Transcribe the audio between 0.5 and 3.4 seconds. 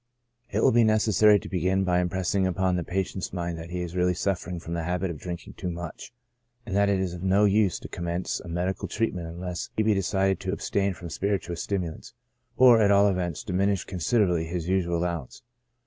will be necessary to begin by impressing upon the patient's